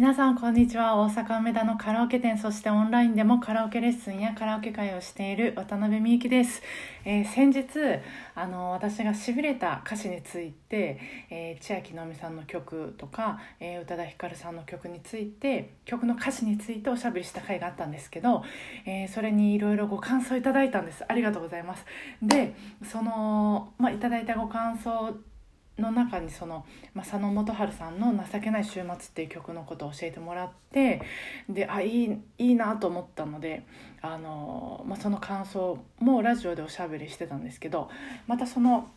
[0.00, 0.96] 皆さんこんにちは。
[0.96, 6.62] 大阪梅田のカラオケ店そしてオンラインでもカラオケレッスンやカラオケ会をしている渡辺美幸です、
[7.04, 7.68] えー、先日
[8.34, 18.42] あの私がしびれた歌詞について、えー、千秋直美さんの曲とか、えー、宇多田ヒカルさんの曲について曲の歌詞についておしゃべりした回があったんですけど、
[18.86, 21.04] えそれにいろいろご感想いただいたんです。
[21.06, 21.84] ありがとうございます。
[22.22, 22.54] で
[22.90, 25.14] その、まあ、いただいたご感想
[25.80, 31.02] の中にその、まあ、佐野元春さんの「情けない週末」っていう曲のことを教えてもらって
[31.48, 33.64] であいいいいなと思ったので
[34.00, 37.90] あの、まあ、その感想もラジオでおしゃべりしてたんですけど
[38.26, 38.88] またその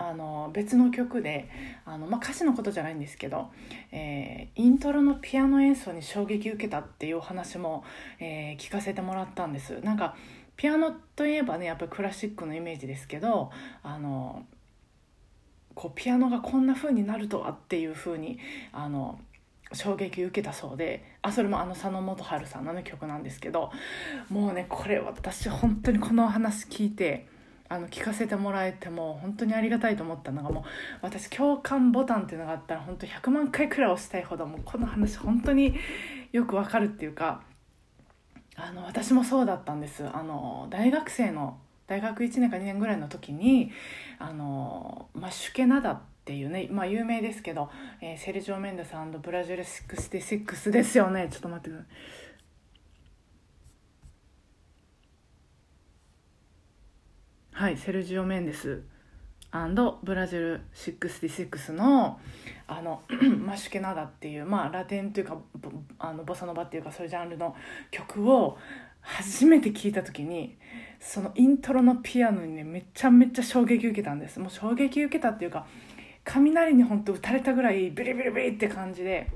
[0.00, 1.48] あの別の曲で
[1.84, 3.50] あの、まあ、歌詞のことじゃないんですけど、
[3.90, 7.82] えー、イントロのピアノ演奏に衝撃受けたっていうお話も、
[8.20, 9.80] えー、聞かせてもらったんです。
[9.80, 10.14] なんか
[10.56, 13.50] ピアノといえばねやっぱりクラシックのイメージですけど
[13.82, 14.44] あの
[15.78, 18.40] こうピアノがこんな風になるとはっていう風に
[18.72, 19.20] あの
[19.72, 23.70] 衝撃受けたそうであそれもあの佐野元春さんの、ね、曲なんですけど
[24.28, 27.28] もうねこれ私本当にこの話聞いて
[27.68, 30.64] あの聞かせてもらえても本当にありがたいと思ったのがもう
[31.00, 35.76] 私共感ボタンっていうのがあったら本当100万回くらい押したいほどもうこの話本当に
[36.32, 37.42] よくわかるっていうか
[38.56, 40.04] あの私もそうだったんです。
[40.04, 41.58] あの大学生の
[41.88, 43.72] 大学1年か2年ぐらいの時に
[44.18, 47.70] あの、まあ、シュケナダっていうね、まあ、有名ですけど、
[48.02, 51.88] えー、セルジオ・メンデスブラジル66ですよねちょっと待ってください。
[57.52, 58.84] はい、セルジオ・メンデス
[59.50, 62.20] ブラジル66の
[62.66, 63.02] あの
[63.40, 65.38] マシュケナダっていう、まあ、ラテンというか
[65.98, 67.56] あのボサノバっていうかそういうジャンルの
[67.90, 68.58] 曲を
[69.08, 70.56] 初めて聞いた時に
[71.00, 74.38] そのイントロのピアノにねめちゃめちゃ衝撃受けたんです。
[74.38, 75.66] もう衝撃受けたっていうか
[76.24, 79.30] 雷に本当打たれたぐらいビリビリビリって感じで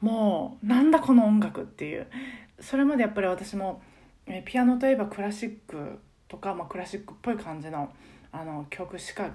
[0.00, 2.06] もうなんだこの音楽っていう。
[2.60, 3.82] それまでやっぱり私も
[4.44, 5.98] ピアノといえばクラシック
[6.28, 7.92] とか、まあ、クラシックっぽい感じの
[8.32, 9.30] あの曲しか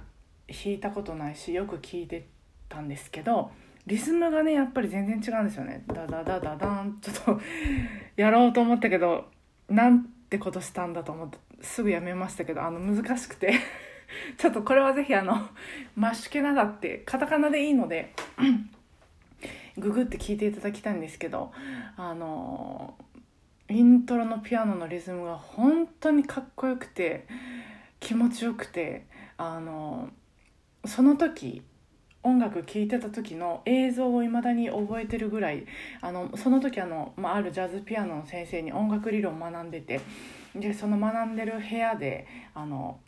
[0.48, 2.28] 弾いたことないしよく聴いて
[2.70, 3.52] たんですけど
[3.86, 5.84] リズムがねやっぱり全然違うんですよね。
[5.88, 6.98] ダダダダダン。
[7.02, 7.42] ちょっと
[8.16, 9.30] やろうと思ったけど
[9.70, 13.54] なんてことしたんだと思ってすぐやめましたけどあの難しくて。
[14.38, 15.50] ちょっとこれはぜひあの
[15.96, 18.14] 「マッシュケナダ」ってカタカナでいいので
[19.78, 21.52] ググって聞いていただきたいんですけど
[21.98, 22.96] あの
[23.70, 27.26] イントロのピアノのリズムが本当にかっこよくて
[28.00, 29.08] 気持ちよくて
[29.38, 30.10] あの
[30.86, 31.64] その時
[32.24, 35.66] 音楽聴いてた時の映像をいまだに覚えてるぐらい
[36.02, 40.00] あのその時あの、まあ、あるジャズピアノの先生に音楽理論を学んでて
[40.56, 43.00] でその学んでる部屋であの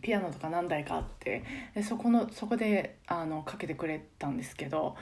[0.00, 4.96] ピアノとか何台かあってでそこのそこであのかけてくれたんですけど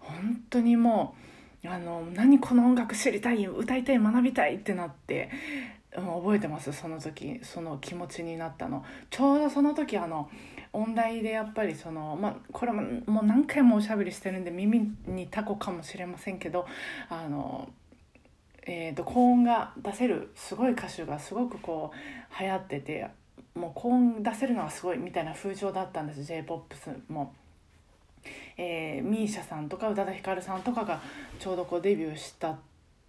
[0.00, 1.14] 本当にも
[1.64, 5.30] うあの何この音楽知りたい歌いたい学びたいってなって
[5.94, 8.84] 覚えてますその時その気持ちになったの。
[9.10, 10.30] ちょうどその時あの
[10.72, 16.66] 音大でやっぱりそのまあこれももう何回もおしゃべりしてるんで耳にタコかもしれませんけど
[17.08, 17.68] あの
[18.64, 23.08] えーと、高音が出せるすごい歌手がすごくこう流行ってて
[23.56, 26.76] もう高音出せるのはすごいみたいな風潮だったんです j p o p
[27.12, 27.34] も。
[28.56, 31.00] えー、ミーシャさんとか宇多田ヒカルさんとかが
[31.40, 32.56] ちょうどこうデビューした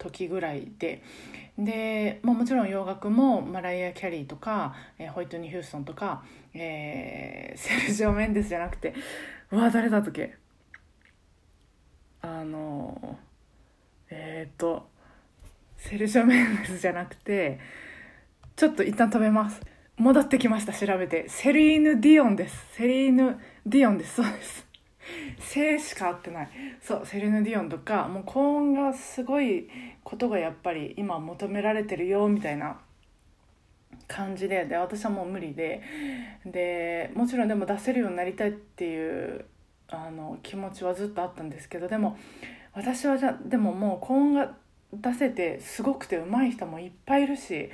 [0.03, 1.01] 時ぐらいで。
[1.57, 6.23] で、まあ、もちろん洋楽もマライア・キャリーとか、えー、ホイットニー・ヒューストンとか、
[6.55, 8.95] えー、セルジオ・メンデスじゃなくて
[9.51, 10.35] うわ誰だっけ？
[12.21, 13.19] あの
[14.09, 14.89] えっ、ー、と
[15.77, 17.59] セルジオ・メンデスじゃなくて
[18.55, 19.61] ちょっと一旦止めます。
[19.95, 21.29] 戻ってきました調べて。
[21.29, 22.65] セリーヌ・ディオンです。
[22.71, 24.15] セリーヌ・ディオンです。
[24.15, 24.65] そうです。
[25.53, 26.49] 性しか合ってない。
[26.81, 29.69] そうセリヌ・ディオンとかもう高音がすごい
[30.03, 32.79] ことがやっぱり今求められてるよみたいな。
[34.07, 34.65] 感じで。
[34.65, 35.81] で私はもう無理で。
[36.45, 39.45] でもちろんでも出せるようになりたいっていう
[39.89, 42.17] あの気持ちはずっとあったんですけどでも
[42.73, 44.55] 私はじゃでももう高音が
[44.91, 47.69] 出せてすごくて上手い人もいっぱいいるし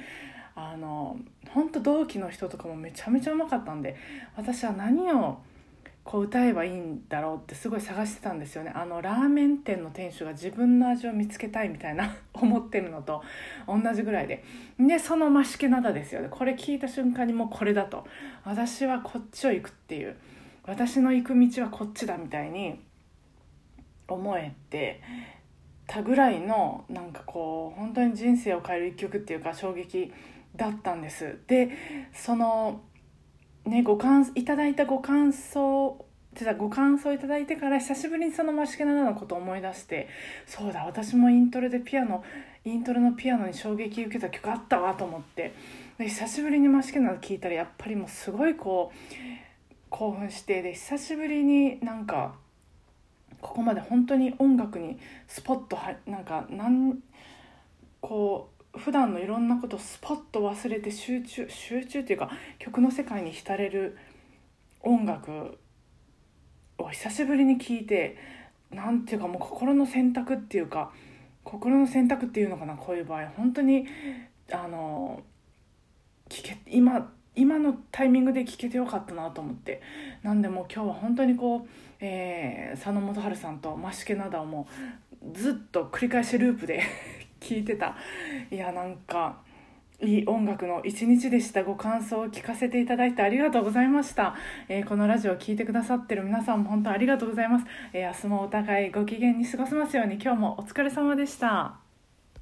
[0.55, 1.17] あの
[1.49, 3.95] 本当同期の人とかもめちゃめちゃうまかったんで
[4.35, 5.39] 私は何を
[6.03, 8.71] こう歌えばいいんだろうってすごい探してたんですよね。
[8.73, 13.21] あのラーメン店の店主が自分の味を見つけたいみたいな 思ってるのと
[13.67, 14.43] 同じぐらいで。
[14.79, 16.27] でその増し気灘ですよね。
[16.31, 18.07] これ聞いた瞬間にもうこれだと。
[18.43, 20.15] 私はこっちを行くっていう。
[20.65, 22.79] 私の行く道はこっちだみたいに
[24.07, 25.01] 思えて
[25.87, 30.13] たぐらいのなんかこう本当に人生を変える一曲っていうか衝撃
[30.55, 31.39] だったんです。
[31.47, 31.69] で
[32.13, 32.81] その
[33.69, 36.05] ねご感いただいたご感想
[36.35, 40.07] ってたご感想いただいてから久しぶりにその益毛七のことを思い出して
[40.45, 42.23] そうだ私もイントロでピアノ
[42.65, 45.53] イントロのピアノに衝撃受けた曲あったわと思って
[45.97, 49.15] で久しぶりに益毛七聴いたらやっぱりもうすごいこう
[49.89, 52.35] 興奮してで久しぶりになんか
[53.41, 56.97] ここまで本当に音楽にスポッとはなんかなん
[58.01, 63.97] こう普段のいろんなことをスポッと忘れて集中集中っていうか曲の世界に浸れる
[64.81, 65.57] 音楽
[66.77, 68.17] を久しぶりに聴いて
[68.71, 70.91] なんていうかもう心の選択っていうか
[71.43, 73.27] 心の選択っていうのかなこういう場合。
[73.35, 73.85] 本当に
[74.51, 75.21] あの
[76.29, 79.81] 聞け今今のタイミングで聞けてよかったなと思って。
[80.23, 84.67] なんでも今日は本当にこう、えー、佐野元春さんと増毛灘をも
[85.25, 86.83] うずっと繰り返しループで
[87.39, 87.95] 聞いてた。
[88.51, 89.37] いやなんか
[90.01, 91.63] いい音楽の一日でした。
[91.63, 94.35] ご感想を聞かせていただいてありがとうございました、
[94.69, 100.15] えー、このラジオを聴いてくださってる皆さんも本当ありがとうございます、えー、明日もお互いご機嫌に過ごせますように。
[100.15, 101.88] 今日もお疲れ様でした。